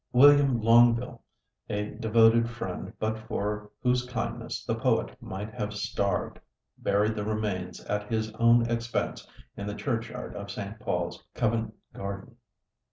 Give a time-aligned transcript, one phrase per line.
[0.13, 1.21] William Longueville,
[1.69, 6.39] a devoted friend but for whose kindness the poet might have starved,
[6.79, 10.79] buried the remains at his own expense in the churchyard of St.
[10.79, 12.37] Paul's, Covent Garden.